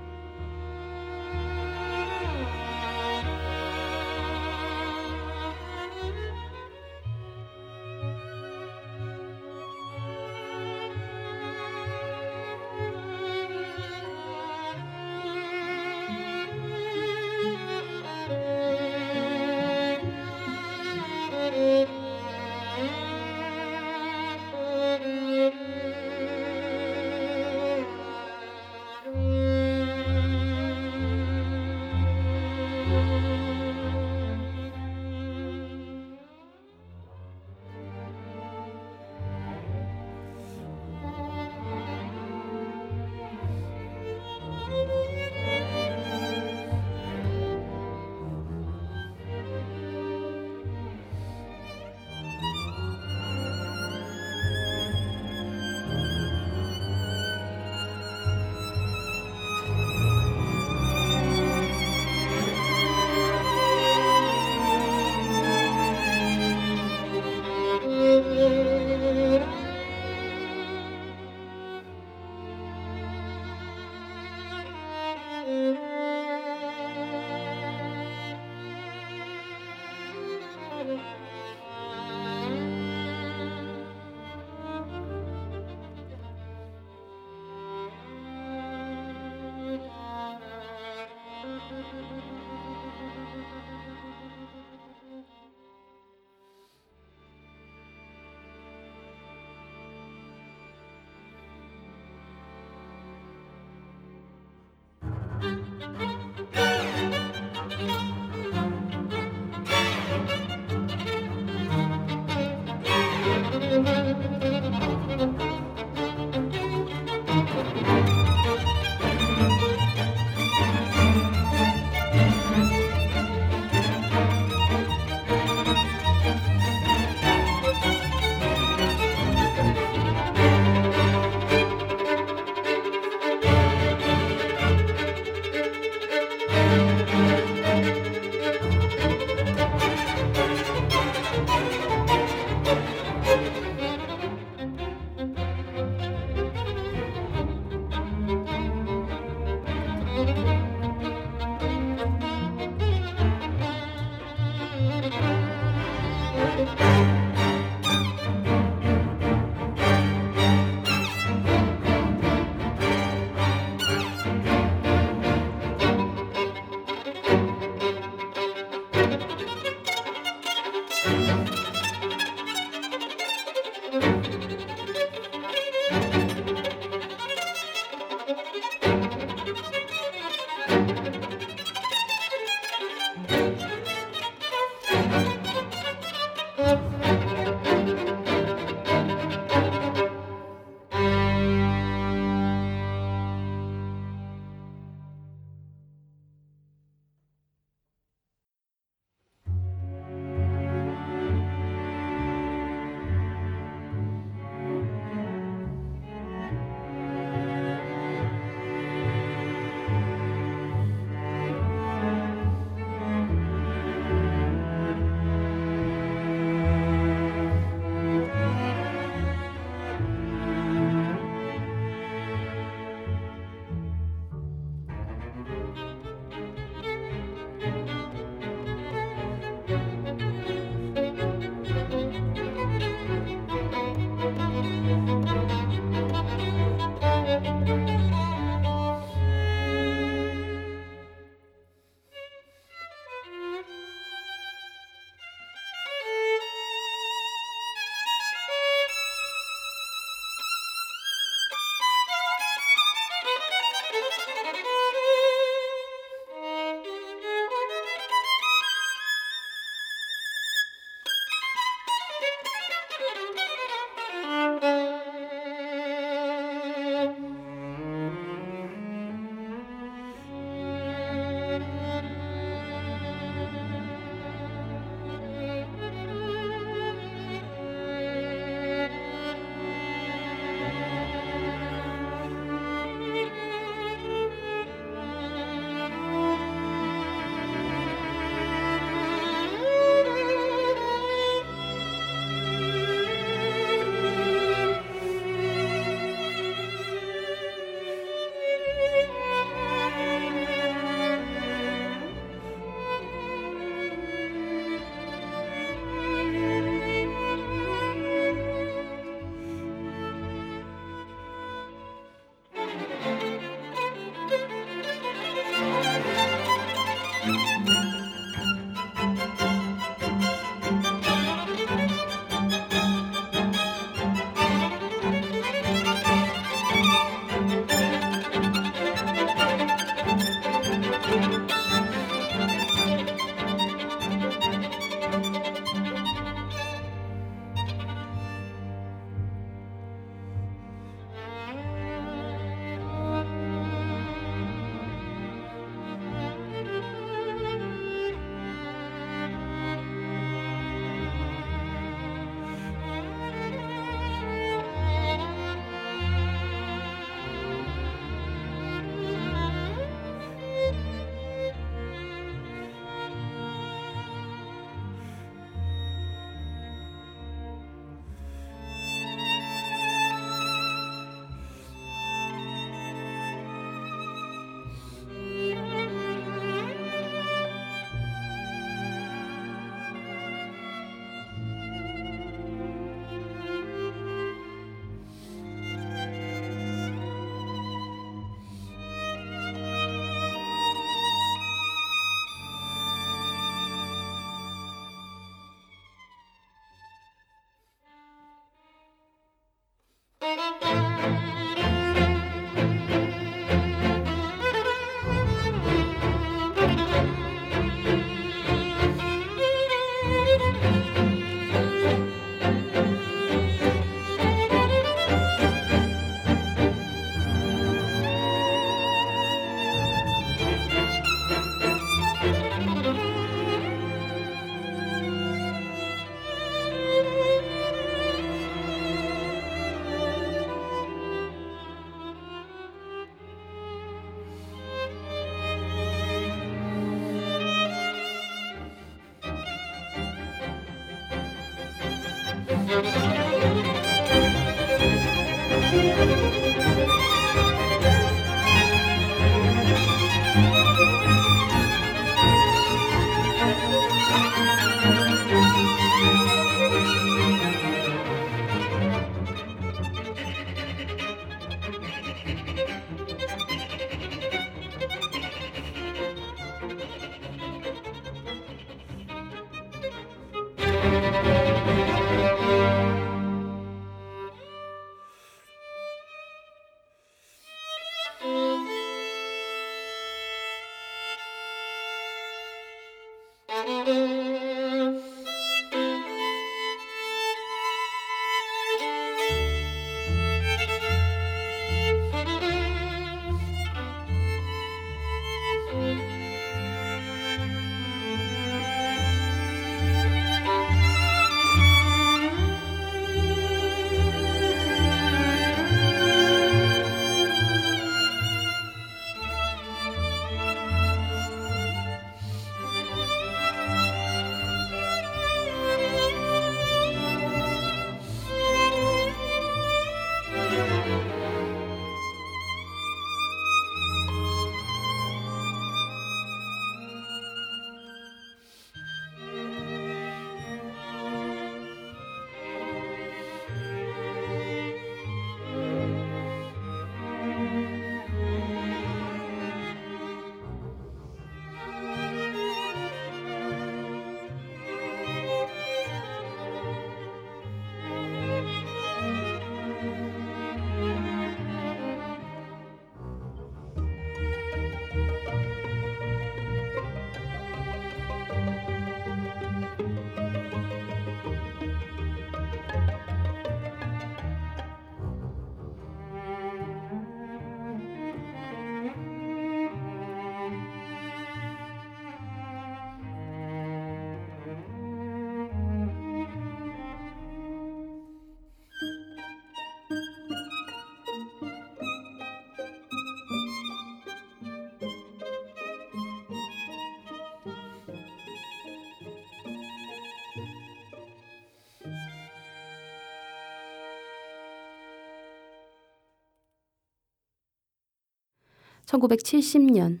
1970년 598.90 600.00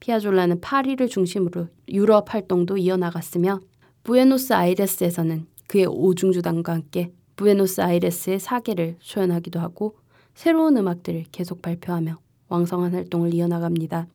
피아졸라는 0.00 0.60
파리를 0.60 1.06
중심으로 1.08 1.68
유럽 1.88 2.32
활동도 2.32 2.78
이어나갔으며 2.78 3.60
부에노스 4.02 4.52
아이레스에서는 4.52 5.46
그의 5.66 5.86
오중주단과 5.86 6.72
함께 6.72 7.12
부에노스 7.36 7.80
아이레스의 7.80 8.38
사계를 8.38 8.96
초연하기도 9.00 9.60
하고 9.60 9.96
새로운 10.34 10.76
음악들을 10.76 11.24
계속 11.32 11.62
발표하며 11.62 12.18
왕성한 12.48 12.94
활동을 12.94 13.34
이어나갑니다. 13.34 14.06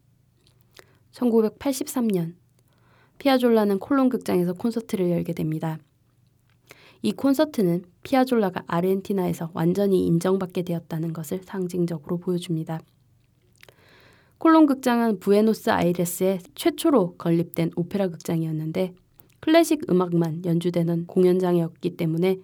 1983년 1.11 2.35
피아졸라는 3.17 3.79
콜론 3.79 4.09
극장에서 4.09 4.53
콘서트를 4.53 5.11
열게 5.11 5.33
됩니다. 5.33 5.77
이 7.01 7.11
콘서트는 7.11 7.85
피아졸라가 8.03 8.63
아르헨티나에서 8.67 9.51
완전히 9.53 10.05
인정받게 10.05 10.63
되었다는 10.63 11.13
것을 11.13 11.41
상징적으로 11.43 12.17
보여줍니다. 12.17 12.79
콜론 14.39 14.67
극장은 14.67 15.19
부에노스 15.19 15.69
아이레스에 15.69 16.39
최초로 16.55 17.15
건립된 17.17 17.71
오페라 17.75 18.07
극장이었는데 18.07 18.93
클래식 19.41 19.81
음악만 19.89 20.45
연주되는 20.45 21.07
공연장이었기 21.07 21.97
때문에 21.97 22.39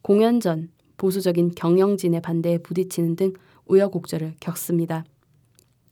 공연 0.00 0.40
전 0.40 0.70
보수적인 0.96 1.52
경영진의 1.54 2.22
반대에 2.22 2.56
부딪히는 2.58 3.16
등 3.16 3.32
우여곡절을 3.66 4.36
겪습니다. 4.40 5.04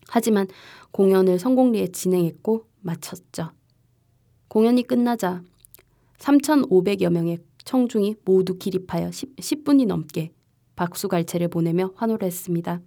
하지만 0.09 0.47
공연을 0.92 1.38
성공리에 1.38 1.88
진행했고 1.88 2.64
마쳤죠. 2.80 3.51
공연이 4.49 4.82
끝나자 4.82 5.42
3,500여 6.20 7.11
명의 7.11 7.38
청중이 7.64 8.16
모두 8.24 8.57
기립하여 8.57 9.11
10, 9.11 9.36
10분이 9.36 9.86
넘게 9.86 10.32
박수갈채를 10.74 11.49
보내며 11.49 11.92
환호를 11.97 12.26
했습니다. 12.26 12.80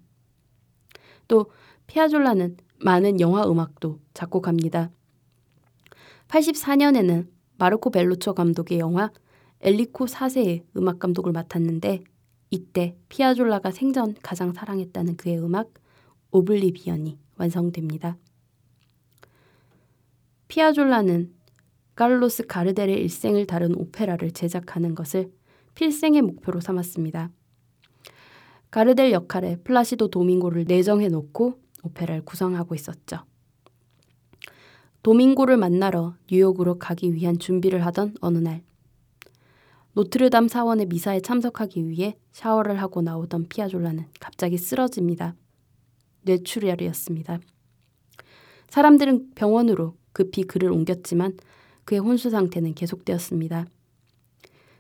또 1.28 1.52
피아졸라는 1.88 2.58
많은 2.80 3.20
영화 3.20 3.44
음악도 3.50 4.00
작곡합니다. 4.14 4.92
84년에는 6.28 7.28
마르코 7.58 7.90
벨루초 7.90 8.34
감독의 8.36 8.80
영화 8.80 9.12
엘리코 9.62 10.06
4세의 10.06 10.64
음악 10.76 11.00
감독을 11.00 11.32
맡았는데 11.32 12.04
이때 12.52 12.96
피아졸라가 13.10 13.72
생전 13.72 14.16
가장 14.22 14.54
사랑했다는 14.54 15.18
그의 15.18 15.40
음악 15.40 15.74
오블리비언이 16.32 17.18
완성됩니다. 17.38 18.18
피아졸라는 20.48 21.34
칼로스 21.96 22.46
가르델의 22.46 23.02
일생을 23.02 23.48
다룬 23.48 23.74
오페라를 23.76 24.32
제작하는 24.32 24.94
것을 24.94 25.32
필생의 25.74 26.22
목표로 26.22 26.60
삼았습니다. 26.60 27.32
가르델 28.70 29.12
역할에 29.12 29.56
플라시도 29.64 30.10
도밍고를 30.10 30.66
내정해 30.68 31.08
놓고 31.08 31.60
오페라를 31.88 32.24
구성하고 32.24 32.76
있었죠. 32.76 33.26
도밍고를 35.04 35.58
만나러 35.58 36.16
뉴욕으로 36.30 36.80
가기 36.80 37.14
위한 37.14 37.40
준비를 37.40 37.86
하던 37.86 38.16
어느 38.22 38.38
날 38.38 38.64
노트르담 39.94 40.48
사원의 40.48 40.88
미사에 40.88 41.22
참석하기 41.22 41.90
위해 41.90 42.18
샤워를 42.32 42.80
하고 42.82 43.02
나오던 43.02 43.48
피아졸라는 43.50 44.06
갑자기 44.20 44.58
쓰러집니다. 44.58 45.36
뇌출혈이었습니다. 46.22 47.40
사람들은 48.70 49.32
병원으로 49.34 49.96
급히 50.14 50.44
그를 50.44 50.72
옮겼지만 50.72 51.38
그의 51.86 52.00
혼수 52.00 52.30
상태는 52.30 52.74
계속되었습니다. 52.74 53.66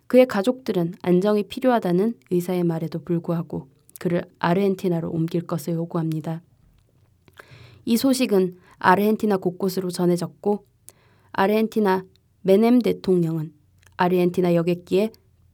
그의 0.08 0.26
가족들은 0.26 0.96
안정이 1.02 1.48
필요하다는 1.48 2.20
의사의 2.32 2.64
말에도 2.64 3.00
불구하고 3.00 3.70
그를 4.00 4.24
아르헨티나로 4.40 5.10
옮길 5.10 5.42
것을 5.48 5.74
요구합니다. 5.74 6.42
이 7.88 7.96
소식은 7.96 8.58
아르헨티나 8.80 9.38
곳곳으로 9.38 9.92
전해졌고 9.92 10.66
아르헨티나 11.32 12.04
메넴 12.42 12.80
대통령은 12.80 13.54
아르헨티나 13.96 14.56
여객기에 14.56 15.14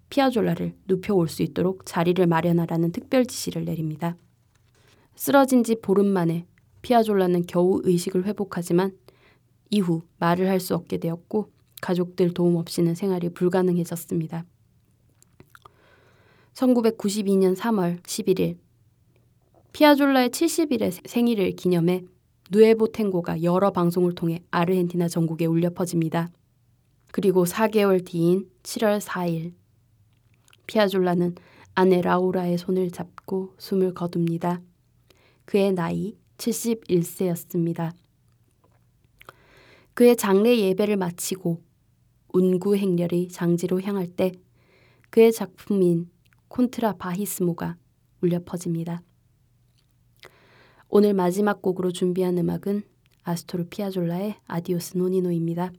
피아졸라를 0.09 0.73
눕혀올 0.87 1.29
수 1.29 1.43
있도록 1.43 1.85
자리를 1.85 2.25
마련하라는 2.25 2.91
특별 2.91 3.27
지시를 3.27 3.65
내립니다. 3.65 4.17
쓰러진 5.15 5.63
지 5.63 5.75
보름 5.79 6.07
만에 6.07 6.47
피아졸라는 6.81 7.45
겨우 7.45 7.81
의식을 7.83 8.25
회복하지만 8.25 8.97
이후 9.69 10.01
말을 10.17 10.49
할 10.49 10.59
수 10.59 10.73
없게 10.73 10.97
되었고 10.97 11.51
가족들 11.83 12.33
도움 12.33 12.55
없이는 12.55 12.95
생활이 12.95 13.29
불가능해졌습니다. 13.29 14.43
1992년 16.55 17.55
3월 17.55 18.01
11일 18.01 18.57
피아졸라의 19.71 20.29
70일의 20.29 21.07
생일을 21.07 21.51
기념해 21.51 22.05
누에보 22.53 22.91
탱고가 22.91 23.41
여러 23.41 23.71
방송을 23.71 24.13
통해 24.13 24.43
아르헨티나 24.51 25.07
전국에 25.07 25.47
울려 25.47 25.71
퍼집니다. 25.71 26.29
그리고 27.11 27.45
4개월 27.45 28.05
뒤인 28.05 28.47
7월 28.61 29.01
4일 29.01 29.53
피아졸라는 30.67 31.33
아내 31.73 32.01
라우라의 32.01 32.59
손을 32.59 32.91
잡고 32.91 33.55
숨을 33.57 33.95
거둡니다. 33.95 34.61
그의 35.45 35.73
나이 35.73 36.15
71세였습니다. 36.37 37.91
그의 39.95 40.15
장례 40.15 40.55
예배를 40.59 40.95
마치고 40.97 41.59
운구 42.33 42.77
행렬이 42.77 43.29
장지로 43.29 43.81
향할 43.81 44.05
때 44.05 44.31
그의 45.09 45.31
작품인 45.31 46.07
콘트라 46.49 46.93
바히스모가 46.93 47.77
울려 48.21 48.39
퍼집니다. 48.45 49.01
오늘 50.95 51.15
마지막 51.15 51.63
곡으로 51.63 51.91
준비한 51.91 52.37
음악은 52.37 52.83
아스토르 53.23 53.65
피아졸라의 53.67 54.35
아디오스 54.45 54.95
노니노입니다. 54.95 55.71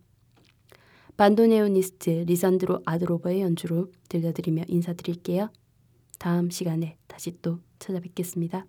반도네오니스트 1.17 2.25
리산드로 2.27 2.83
아드로버의 2.85 3.41
연주로 3.43 3.93
들려드리며 4.09 4.65
인사드릴게요. 4.67 5.51
다음 6.19 6.51
시간에 6.51 6.97
다시 7.07 7.41
또 7.43 7.61
찾아뵙겠습니다. 7.79 8.67